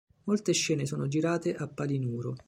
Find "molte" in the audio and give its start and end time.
0.23-0.51